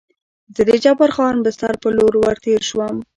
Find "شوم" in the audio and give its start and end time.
2.69-2.95